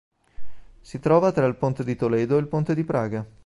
[0.81, 3.23] Si trova tra il Ponte di Toledo e il Ponte di Praga.